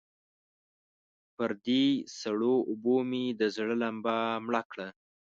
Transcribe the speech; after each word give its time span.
پر 1.35 1.51
دې 1.65 1.83
سړو 2.19 2.55
اوبو 2.69 2.95
مې 3.09 3.23
د 3.39 3.41
زړه 3.55 3.75
لمبه 3.81 4.15
مړه 4.45 4.61
کړه. 4.71 4.87